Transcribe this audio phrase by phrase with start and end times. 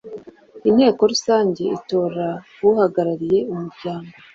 [0.69, 2.27] inteko rusange itora
[2.69, 4.11] uhagarariye umuryango